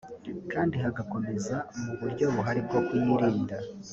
kandi 0.51 0.75
hagakomeza 0.83 1.55
mu 1.83 1.93
buryop 1.99 2.31
buhari 2.35 2.61
bwo 2.67 2.79
kuyirinda 2.87 3.55